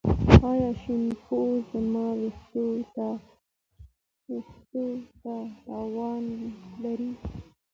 ایا 0.49 0.69
شیمپو 0.81 1.37
زما 1.69 2.05
ویښتو 2.19 2.65
ته 2.93 3.07
تاوان 5.65 6.23
لري؟ 6.83 7.11